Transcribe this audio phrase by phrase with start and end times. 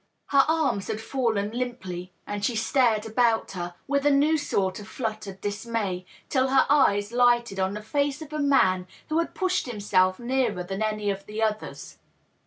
[0.29, 4.87] Her arms had fallen limply, and she stared about her, with a new sort of
[4.87, 9.67] fluttered dismay, till her eyes lighted on the face of a man who had pushed
[9.67, 11.99] himself nearer than any of the others.